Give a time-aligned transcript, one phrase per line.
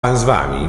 [0.00, 0.68] Pan z wami.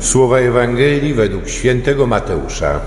[0.00, 2.80] Słowa Ewangelii według świętego Mateusza.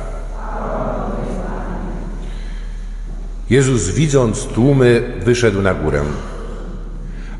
[3.50, 6.04] Jezus, widząc tłumy, wyszedł na górę.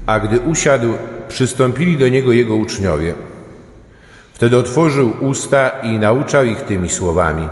[0.06, 0.88] A gdy usiadł,
[1.28, 3.14] przystąpili do niego jego uczniowie.
[4.34, 7.50] Wtedy otworzył usta i nauczał ich tymi słowami.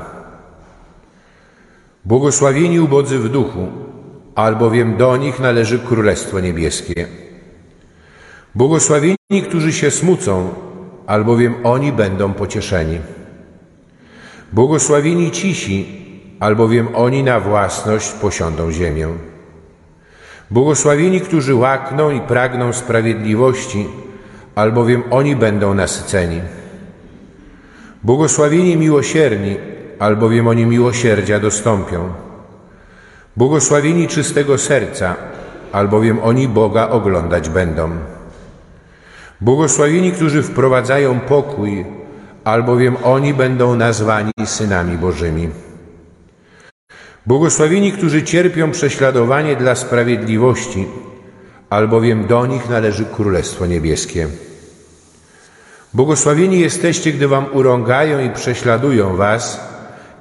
[2.05, 3.67] Błogosławieni ubodzy w duchu,
[4.35, 7.30] albowiem do nich należy Królestwo Niebieskie.
[8.55, 10.49] Błogosławieni, którzy się smucą,
[11.07, 12.99] albowiem oni będą pocieszeni.
[14.53, 15.85] Błogosławieni cisi,
[16.39, 19.07] albowiem oni na własność posiądą ziemię.
[20.51, 23.87] Błogosławieni, którzy łakną i pragną sprawiedliwości,
[24.55, 26.41] albowiem oni będą nasyceni.
[28.03, 29.57] Błogosławieni miłosierni,
[29.99, 32.09] albowiem oni miłosierdzia dostąpią.
[33.37, 35.15] Błogosławieni czystego serca,
[35.71, 37.89] albowiem oni Boga oglądać będą.
[39.41, 41.85] Błogosławieni, którzy wprowadzają pokój,
[42.43, 45.49] albowiem oni będą nazwani synami Bożymi.
[47.25, 50.87] Błogosławieni, którzy cierpią prześladowanie dla sprawiedliwości,
[51.69, 54.27] albowiem do nich należy Królestwo Niebieskie.
[55.93, 59.59] Błogosławieni jesteście, gdy wam urągają i prześladują was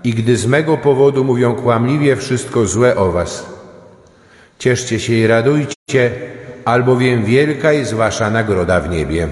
[0.05, 3.47] i gdy z mego powodu mówią kłamliwie wszystko złe o was.
[4.59, 6.11] Cieszcie się i radujcie,
[6.65, 9.29] albowiem wielka jest wasza nagroda w niebie.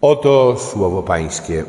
[0.00, 1.64] Oto słowo Pańskie.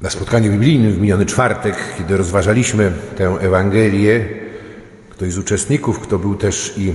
[0.00, 4.28] Na spotkaniu biblijnym w miniony czwartek, kiedy rozważaliśmy tę Ewangelię,
[5.10, 6.94] ktoś z uczestników, kto był też i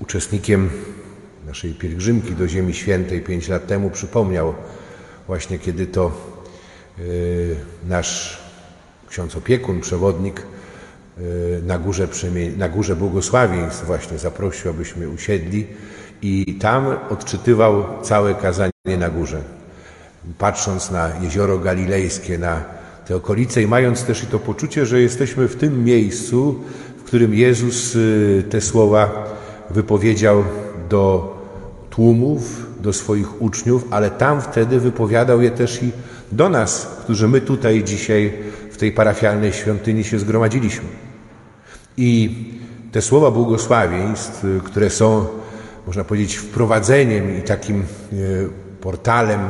[0.00, 0.70] uczestnikiem
[1.46, 4.54] naszej pielgrzymki do Ziemi Świętej pięć lat temu, przypomniał
[5.26, 6.12] właśnie, kiedy to
[6.98, 7.56] yy,
[7.88, 8.38] nasz
[9.08, 10.42] ksiądz opiekun, przewodnik
[11.18, 12.08] yy, na, górze,
[12.56, 15.66] na górze błogosławieństw właśnie zaprosił, abyśmy usiedli
[16.22, 19.42] i tam odczytywał całe kazanie na górze.
[20.38, 22.64] Patrząc na jezioro galilejskie, na
[23.06, 26.60] te okolice i mając też i to poczucie, że jesteśmy w tym miejscu,
[26.98, 29.26] w którym Jezus y, te słowa
[29.70, 30.44] wypowiedział
[30.88, 31.39] do
[31.90, 35.90] tłumów, do swoich uczniów, ale tam wtedy wypowiadał je też i
[36.32, 38.32] do nas, którzy my tutaj dzisiaj
[38.70, 40.88] w tej parafialnej świątyni się zgromadziliśmy.
[41.96, 42.44] I
[42.92, 45.26] te słowa błogosławieństw, które są,
[45.86, 48.48] można powiedzieć, wprowadzeniem i takim y,
[48.80, 49.40] portalem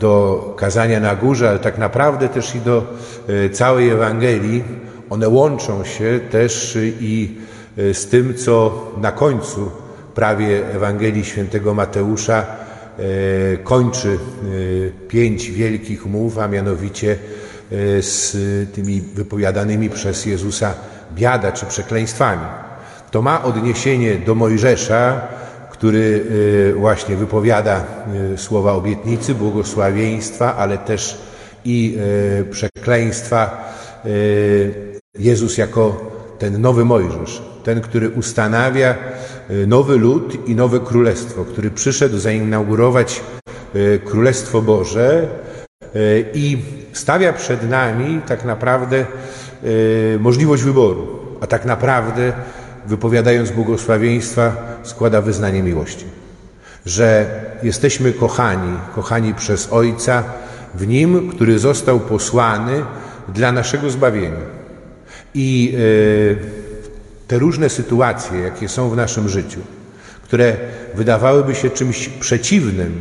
[0.00, 2.94] do kazania na górze, ale tak naprawdę też i do
[3.28, 4.64] e, całej Ewangelii,
[5.10, 7.38] one łączą się też i
[7.78, 9.70] e, z tym, co na końcu
[10.14, 12.46] prawie Ewangelii świętego Mateusza
[12.98, 14.18] e, kończy
[15.08, 17.16] pięć wielkich mów, a mianowicie
[18.00, 18.36] z
[18.74, 20.74] tymi wypowiadanymi przez Jezusa
[21.14, 22.46] biada czy przekleństwami.
[23.10, 25.20] To ma odniesienie do Mojżesza,
[25.70, 26.24] który
[26.76, 27.84] właśnie wypowiada
[28.36, 31.18] słowa obietnicy, błogosławieństwa, ale też
[31.64, 31.98] i
[32.50, 33.72] przekleństwa.
[35.18, 38.94] Jezus jako ten nowy Mojżesz, ten, który ustanawia
[39.66, 43.20] nowy lud i nowe królestwo, który przyszedł zainaugurować
[44.04, 45.28] Królestwo Boże
[46.34, 46.58] i
[46.92, 49.06] stawia przed nami tak naprawdę
[50.18, 52.32] możliwość wyboru, a tak naprawdę
[52.86, 56.04] wypowiadając błogosławieństwa, składa wyznanie miłości.
[56.86, 57.26] Że
[57.62, 60.24] jesteśmy kochani, kochani przez Ojca
[60.74, 62.84] w Nim, który został posłany
[63.28, 64.60] dla naszego zbawienia.
[65.34, 66.59] I e,
[67.30, 69.60] te różne sytuacje, jakie są w naszym życiu,
[70.22, 70.56] które
[70.94, 73.00] wydawałyby się czymś przeciwnym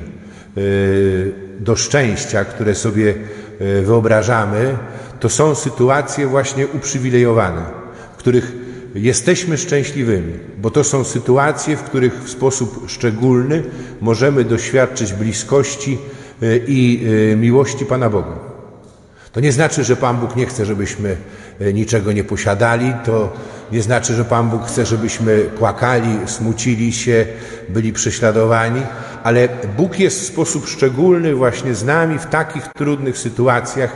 [0.57, 0.62] e,
[1.59, 3.13] do szczęścia, które sobie
[3.59, 4.78] e, wyobrażamy,
[5.19, 7.62] to są sytuacje właśnie uprzywilejowane,
[8.13, 8.51] w których
[8.95, 13.63] jesteśmy szczęśliwymi, bo to są sytuacje, w których w sposób szczególny
[14.01, 15.97] możemy doświadczyć bliskości
[16.41, 18.49] e, i miłości Pana Boga.
[19.32, 21.17] To nie znaczy, że Pan Bóg nie chce, żebyśmy
[21.73, 23.34] niczego nie posiadali, to
[23.72, 27.26] nie znaczy, że Pan Bóg chce, żebyśmy płakali, smucili się,
[27.70, 28.82] byli prześladowani,
[29.24, 33.96] ale Bóg jest w sposób szczególny właśnie z nami w takich trudnych sytuacjach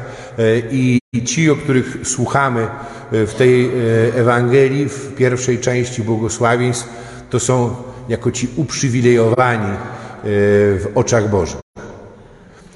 [0.72, 2.68] i ci, o których słuchamy
[3.12, 3.72] w tej
[4.16, 6.90] Ewangelii, w pierwszej części błogosławieństw,
[7.30, 7.76] to są
[8.10, 9.78] jako ci uprzywilejowani
[10.24, 11.64] w oczach Bożych.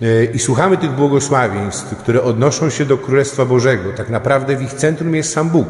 [0.02, 3.94] E, I słuchamy tych błogosławieństw, które odnoszą się do Królestwa Bożego.
[3.94, 5.68] Tak naprawdę w ich centrum jest sam Bóg,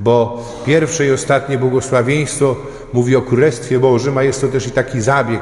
[0.00, 2.56] bo pierwsze i ostatnie błogosławieństwo
[2.92, 5.40] mówi o Królestwie Bożym, a jest to też i taki zabieg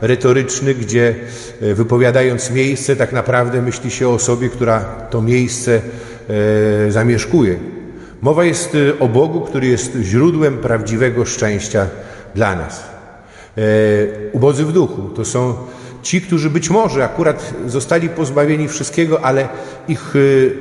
[0.00, 1.14] retoryczny, gdzie
[1.60, 4.80] e, wypowiadając miejsce, tak naprawdę myśli się o osobie, która
[5.10, 5.80] to miejsce
[6.86, 7.56] e, zamieszkuje.
[8.22, 11.86] Mowa jest e, o Bogu, który jest źródłem prawdziwego szczęścia
[12.34, 12.90] dla nas.
[14.32, 15.54] Ubodzy w duchu to są
[16.02, 19.48] ci, którzy być może akurat zostali pozbawieni wszystkiego, ale
[19.88, 20.14] ich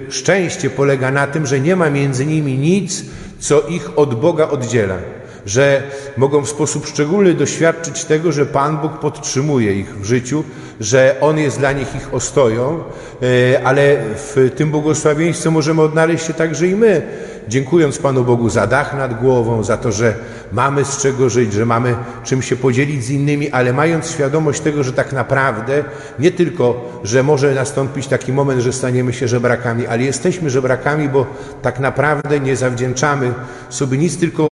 [0.10, 3.06] szczęście polega na tym, że nie ma między nimi nic,
[3.39, 4.97] co ich od Boga oddziela
[5.45, 5.83] że
[6.18, 10.44] mogą w sposób szczególny doświadczyć tego, że Pan Bóg podtrzymuje ich w życiu,
[10.79, 12.83] że On jest dla nich ich ostoją,
[13.21, 17.01] e, ale w tym błogosławieństwie możemy odnaleźć się także i my,
[17.47, 20.13] dziękując Panu Bogu za dach nad głową, za to, że
[20.51, 24.83] mamy z czego żyć, że mamy czym się podzielić z innymi, ale mając świadomość tego,
[24.83, 25.83] że tak naprawdę
[26.19, 31.25] nie tylko, że może nastąpić taki moment, że staniemy się żebrakami, ale jesteśmy żebrakami, bo
[31.61, 33.33] tak naprawdę nie zawdzięczamy
[33.69, 34.47] sobie nic, tylko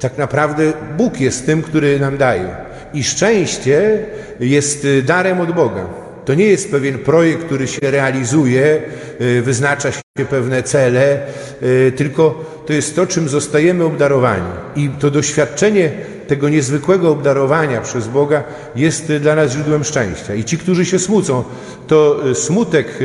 [0.00, 2.56] tak naprawdę Bóg jest tym, który nam daje.
[2.94, 4.06] I szczęście
[4.40, 5.86] jest darem od Boga.
[6.26, 8.82] To nie jest pewien projekt, który się realizuje,
[9.20, 11.18] y, wyznacza się pewne cele,
[11.62, 14.46] y, tylko to jest to, czym zostajemy obdarowani.
[14.76, 15.90] I to doświadczenie
[16.28, 18.44] tego niezwykłego obdarowania przez Boga
[18.76, 20.34] jest dla nas źródłem szczęścia.
[20.34, 21.44] I ci, którzy się smucą,
[21.86, 22.98] to y, smutek,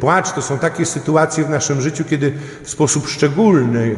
[0.00, 2.32] płacz to są takie sytuacje w naszym życiu, kiedy
[2.62, 3.96] w sposób szczególny,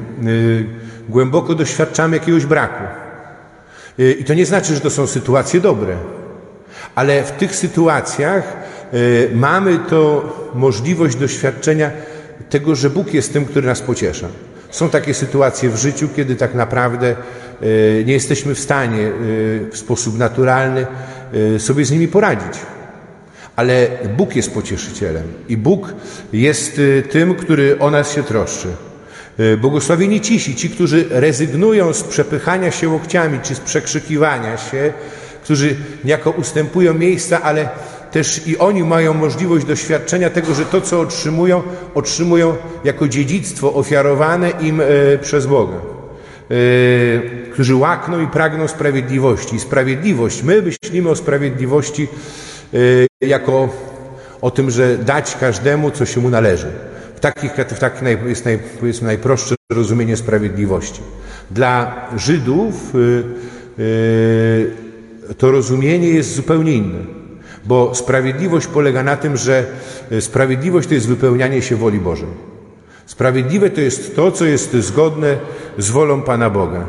[1.09, 3.10] głęboko doświadczamy jakiegoś braku.
[3.99, 5.97] I to nie znaczy, że to są sytuacje dobre
[6.95, 8.57] ale w tych sytuacjach
[8.95, 11.91] y, mamy to możliwość doświadczenia
[12.51, 14.29] tego, że Bóg jest tym, który nas pociesza.
[14.71, 17.17] Są takie sytuacje w życiu, kiedy tak naprawdę
[17.63, 19.13] y, nie jesteśmy w stanie y,
[19.73, 20.87] w sposób naturalny
[21.59, 22.61] sobie z nimi poradzić.
[23.57, 25.95] Ale Bóg jest pocieszycielem i Bóg
[26.33, 28.69] jest tym, który o nas się troszczy.
[29.59, 34.93] Błogosławieni cisi, ci, którzy rezygnują z przepychania się łokciami czy z przekrzykiwania się,
[35.45, 37.69] którzy niejako ustępują miejsca, ale
[38.11, 41.63] też i oni mają możliwość doświadczenia tego, że to, co otrzymują,
[41.95, 44.85] otrzymują jako dziedzictwo ofiarowane im e,
[45.19, 45.77] przez Boga.
[45.77, 49.57] E, którzy łakną i pragną sprawiedliwości.
[49.57, 52.09] I sprawiedliwość, my myślimy o sprawiedliwości
[53.23, 53.69] e, jako
[54.41, 56.90] o tym, że dać każdemu, co się mu należy.
[57.21, 61.01] W takich, w takich naj, jest naj, powiedzmy najprostsze rozumienie sprawiedliwości.
[61.51, 62.93] Dla Żydów
[65.39, 66.99] to rozumienie jest zupełnie inne.
[67.65, 69.67] Bo sprawiedliwość polega na tym, że
[70.11, 72.29] e, sprawiedliwość to jest wypełnianie się woli Bożej.
[73.07, 75.37] Sprawiedliwe to jest to, co jest zgodne
[75.79, 76.87] z wolą Pana Boga.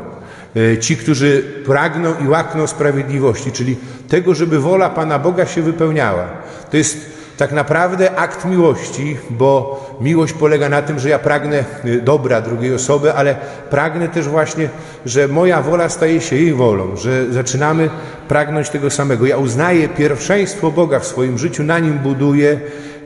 [0.79, 6.27] Ci, którzy pragną i łakną sprawiedliwości, czyli tego, żeby wola Pana Boga się wypełniała.
[6.71, 7.10] To jest
[7.41, 12.73] tak naprawdę akt miłości, bo miłość polega na tym, że ja pragnę y, dobra drugiej
[12.73, 13.35] osoby, ale
[13.69, 14.69] pragnę też właśnie,
[15.05, 17.89] że moja wola staje się jej wolą, że zaczynamy
[18.27, 19.25] pragnąć tego samego.
[19.25, 22.59] Ja uznaję pierwszeństwo Boga w swoim życiu, na nim buduję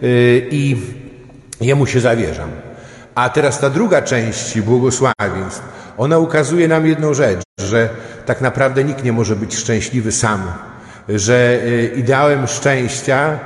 [0.04, 0.78] y, i
[1.62, 2.50] jemu się zawierzam.
[3.16, 5.62] A teraz ta druga część błogosławieństw,
[5.98, 7.90] ona ukazuje nam jedną rzecz, że
[8.26, 10.42] tak naprawdę nikt nie może być szczęśliwy sam,
[11.10, 13.40] że y, ideałem szczęścia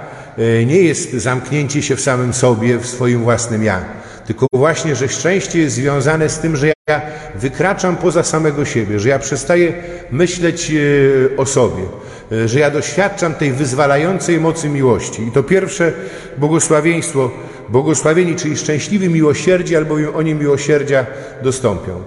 [0.65, 3.85] nie jest zamknięcie się w samym sobie, w swoim własnym ja,
[4.29, 7.01] tylko właśnie, że szczęście jest związane z tym, że ja
[7.35, 9.73] wykraczam poza samego siebie, że ja przestaję
[10.11, 11.83] myśleć e, o sobie,
[12.31, 15.23] e, że ja doświadczam tej wyzwalającej mocy miłości.
[15.27, 15.93] I to pierwsze
[16.37, 17.31] błogosławieństwo,
[17.69, 21.05] błogosławieni, czyli szczęśliwi miłosierdzi, albowiem oni miłosierdzia
[21.43, 22.01] dostąpią.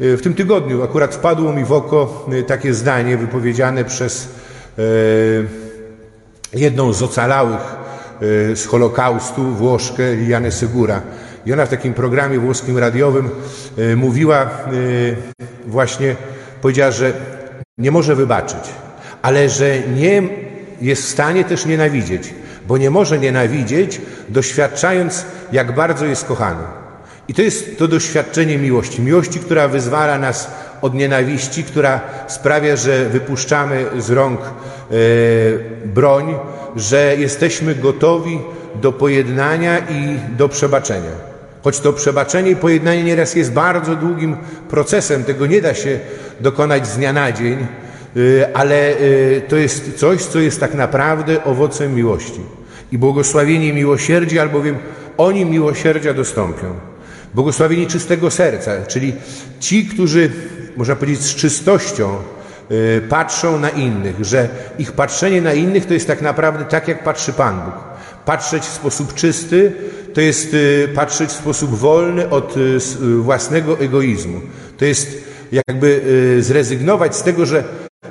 [0.00, 4.28] W tym tygodniu akurat wpadło mi w oko takie zdanie wypowiedziane przez
[6.52, 7.60] jedną z ocalałych
[8.50, 11.02] e, z Holokaustu, Włoszkę, Lilianę Segura.
[11.46, 13.30] I ona w takim programie włoskim radiowym
[13.78, 14.48] e, mówiła e,
[15.66, 16.16] właśnie,
[16.62, 17.12] powiedziała, że
[17.78, 18.64] nie może wybaczyć,
[19.22, 20.22] ale że nie
[20.80, 22.34] jest w stanie też nienawidzieć,
[22.68, 26.79] bo nie może nienawidzieć, doświadczając, jak bardzo jest kochany.
[27.30, 29.02] I to jest to doświadczenie miłości.
[29.02, 30.50] Miłości, która wyzwala nas
[30.82, 34.48] od nienawiści, która sprawia, że wypuszczamy z rąk e,
[35.86, 36.34] broń,
[36.76, 38.40] że jesteśmy gotowi
[38.82, 41.10] do pojednania i do przebaczenia.
[41.64, 44.36] Choć to przebaczenie i pojednanie nieraz jest bardzo długim
[44.70, 46.00] procesem, tego nie da się
[46.40, 48.96] dokonać z dnia na dzień, e, ale e,
[49.48, 52.40] to jest coś, co jest tak naprawdę owocem miłości.
[52.92, 54.76] I błogosławienie miłosierdzi, albowiem
[55.16, 56.89] oni miłosierdzia dostąpią.
[57.34, 59.12] Błogosławieni czystego serca, czyli
[59.60, 60.30] ci, którzy
[60.76, 62.16] można powiedzieć, z czystością
[62.70, 67.04] y, patrzą na innych, że ich patrzenie na innych to jest tak naprawdę tak, jak
[67.04, 67.74] patrzy Pan Bóg.
[68.24, 69.72] Patrzeć w sposób czysty
[70.14, 72.78] to jest y, patrzeć w sposób wolny od y,
[73.16, 74.40] własnego egoizmu.
[74.78, 76.00] To jest jakby
[76.40, 77.64] zrezygnować z tego, że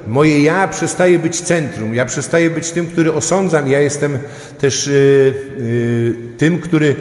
[0.08, 4.18] moje ja przestaje być centrum, ja przestaję być tym, który osądzam, ja jestem
[4.60, 4.90] też
[6.38, 6.96] tym, który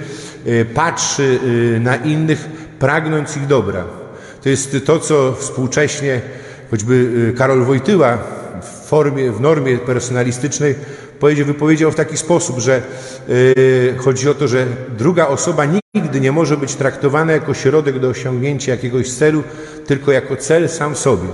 [0.74, 1.38] patrzy
[1.80, 3.84] na innych, pragnąc ich dobra.
[4.42, 6.20] To jest to, co współcześnie
[6.70, 8.18] choćby Karol Wojtyła
[8.62, 10.74] w formie, w normie personalistycznej
[11.20, 12.82] powiedział, wypowiedział w taki sposób, że
[13.96, 14.66] chodzi o to, że
[14.98, 15.64] druga osoba
[15.94, 19.42] nigdy nie może być traktowana jako środek do osiągnięcia jakiegoś celu,
[19.86, 21.28] tylko jako cel sam sobie.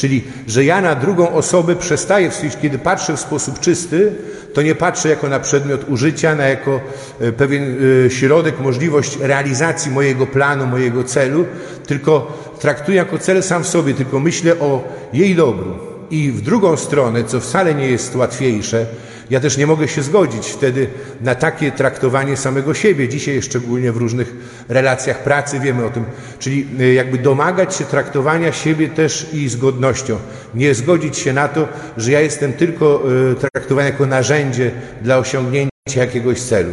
[0.00, 2.30] Czyli, że ja na drugą osobę przestaję,
[2.62, 4.12] kiedy patrzę w sposób czysty,
[4.54, 6.80] to nie patrzę jako na przedmiot użycia, na jako
[7.20, 7.76] e, pewien
[8.06, 11.46] e, środek, możliwość realizacji mojego planu, mojego celu,
[11.86, 15.89] tylko traktuję jako cel sam w sobie, tylko myślę o jej dobru.
[16.10, 18.86] I w drugą stronę, co wcale nie jest łatwiejsze,
[19.30, 20.86] ja też nie mogę się zgodzić wtedy
[21.20, 23.08] na takie traktowanie samego siebie.
[23.08, 24.34] Dzisiaj, szczególnie w różnych
[24.68, 26.04] relacjach pracy, wiemy o tym.
[26.38, 30.18] Czyli y, jakby domagać się traktowania siebie też i z godnością.
[30.54, 33.02] Nie zgodzić się na to, że ja jestem tylko
[33.32, 34.70] y, traktowany jako narzędzie
[35.02, 36.72] dla osiągnięcia jakiegoś celu.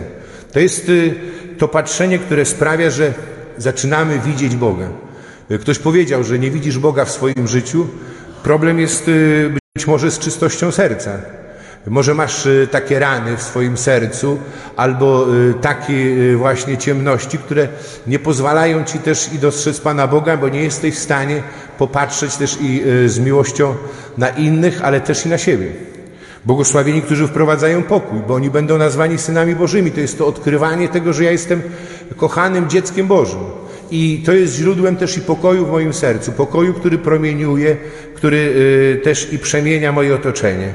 [0.51, 1.15] To jest y,
[1.57, 3.13] to patrzenie, które sprawia, że
[3.57, 4.89] zaczynamy widzieć Boga.
[5.61, 7.87] Ktoś powiedział, że nie widzisz Boga w swoim życiu.
[8.43, 9.09] Problem jest
[9.75, 11.11] być może z czystością serca.
[11.89, 14.37] Może masz y, takie rany w swoim sercu,
[14.75, 17.67] albo y, takie y, właśnie ciemności, które
[18.07, 21.43] nie pozwalają ci też i dostrzec Pana Boga, bo nie jesteś w stanie
[21.77, 23.75] popatrzeć też i z miłością
[24.17, 25.67] na innych, ale też i na siebie.
[26.45, 29.91] Błogosławieni, którzy wprowadzają pokój, bo oni będą nazwani synami Bożymi.
[29.91, 31.61] To jest to odkrywanie tego, że ja jestem
[32.17, 33.39] kochanym dzieckiem Bożym.
[33.91, 37.77] I to jest źródłem też i pokoju w moim sercu, pokoju, który promieniuje,
[38.15, 38.53] który
[39.03, 40.73] też i przemienia moje otoczenie.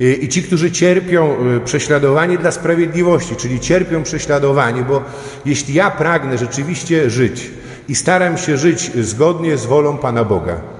[0.00, 5.04] I ci, którzy cierpią y, prześladowanie dla sprawiedliwości, czyli cierpią prześladowanie, bo
[5.44, 7.50] jeśli ja pragnę rzeczywiście żyć
[7.88, 10.79] i staram się żyć zgodnie z wolą Pana Boga, y,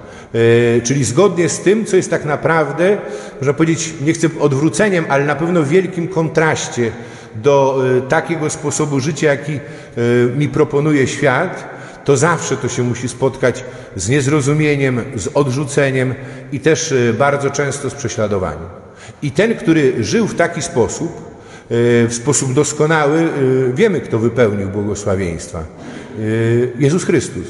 [0.83, 2.99] czyli zgodnie z tym, co jest tak naprawdę,
[3.37, 6.93] można powiedzieć, nie chcę odwróceniem, ale na pewno w wielkim kontraście
[7.35, 9.61] do y, takiego sposobu życia, jaki
[10.37, 11.69] mi proponuje świat,
[12.05, 13.65] to zawsze to się musi spotkać
[13.97, 16.15] z niezrozumieniem, z odrzuceniem
[16.53, 18.81] i też bardzo często z prześladowaniem.
[19.23, 23.29] I ten, który żył w taki sposób, e, w sposób doskonały, e,
[23.75, 25.59] wiemy, kto wypełnił błogosławieństwa.
[25.59, 26.23] E,
[26.79, 27.47] Jezus Chrystus.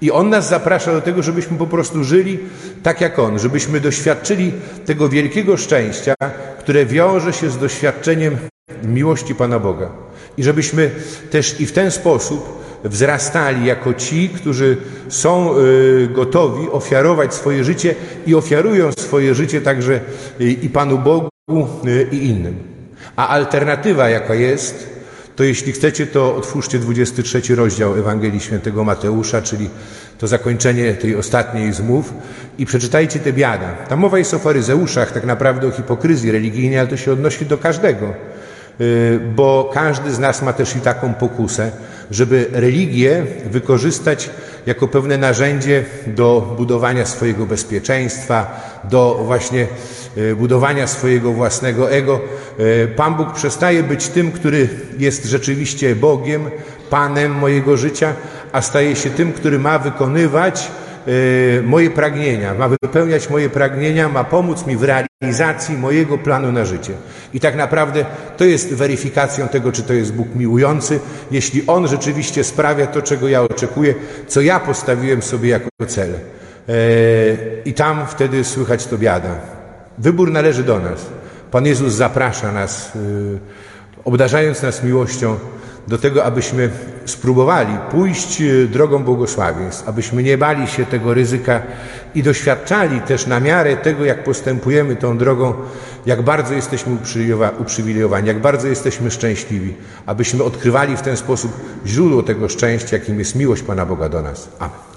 [0.00, 2.38] I On nas zaprasza do tego, żebyśmy po prostu żyli
[2.82, 4.52] tak jak On, żebyśmy doświadczyli
[4.86, 6.14] tego wielkiego szczęścia,
[6.58, 8.36] które wiąże się z doświadczeniem
[8.84, 9.90] miłości Pana Boga.
[10.38, 10.90] I żebyśmy
[11.30, 14.76] też i w ten sposób wzrastali jako ci, którzy
[15.08, 17.94] są y, gotowi ofiarować swoje życie
[18.26, 20.00] i ofiarują swoje życie także
[20.40, 21.28] y, i Panu Bogu
[21.86, 22.56] y, i innym.
[23.16, 24.95] A alternatywa jaka jest,
[25.36, 29.70] to jeśli chcecie, to otwórzcie 23 rozdział Ewangelii Świętego Mateusza, czyli
[30.18, 32.14] to zakończenie tej ostatniej z mów
[32.58, 33.72] i przeczytajcie te biada.
[33.72, 37.58] Tam mowa jest o faryzeuszach, tak naprawdę o hipokryzji religijnej, ale to się odnosi do
[37.58, 38.14] każdego,
[39.36, 41.70] bo każdy z nas ma też i taką pokusę,
[42.10, 44.30] żeby religię wykorzystać
[44.66, 49.66] jako pewne narzędzie do budowania swojego bezpieczeństwa, do właśnie
[50.16, 52.20] e, budowania swojego własnego ego.
[52.58, 54.68] E, Pan Bóg przestaje być tym, który
[54.98, 56.50] jest rzeczywiście Bogiem,
[56.90, 58.14] Panem mojego życia,
[58.52, 60.70] a staje się tym, który ma wykonywać
[61.62, 66.92] moje pragnienia, ma wypełniać moje pragnienia, ma pomóc mi w realizacji mojego planu na życie.
[67.34, 68.04] I tak naprawdę
[68.36, 73.28] to jest weryfikacją tego, czy to jest Bóg miłujący, jeśli On rzeczywiście sprawia to, czego
[73.28, 73.94] ja oczekuję,
[74.26, 76.10] co ja postawiłem sobie jako cel.
[76.14, 76.72] E,
[77.64, 79.40] I tam wtedy słychać to biada.
[79.98, 81.06] Wybór należy do nas.
[81.50, 82.98] Pan Jezus zaprasza nas, e,
[84.04, 85.36] obdarzając nas miłością,
[85.88, 86.70] do tego, abyśmy
[87.04, 91.62] spróbowali pójść e, drogą błogosławieństw, abyśmy nie bali się tego ryzyka
[92.14, 95.54] i doświadczali też na miarę tego, jak postępujemy tą drogą,
[96.06, 96.96] jak bardzo jesteśmy
[97.58, 99.74] uprzywilejowani, jak bardzo jesteśmy szczęśliwi,
[100.06, 101.52] abyśmy odkrywali w ten sposób
[101.86, 104.48] źródło tego szczęścia, jakim jest miłość Pana Boga do nas.
[104.58, 104.95] Amen.